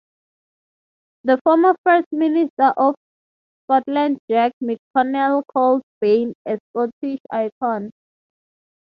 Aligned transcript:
The 1.25 1.39
former 1.43 1.75
First 1.85 2.07
Minister 2.11 2.73
of 2.75 2.95
Scotland 3.65 4.17
Jack 4.31 4.51
McConnell 4.59 5.43
called 5.53 5.83
Bain 5.99 6.33
a 6.47 6.57
Scottish 6.71 7.19
icon. 7.29 7.91